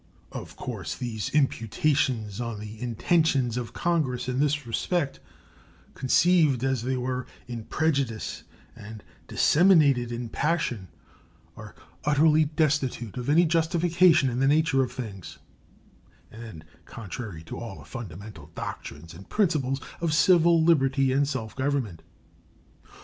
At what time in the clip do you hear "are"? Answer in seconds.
11.55-11.75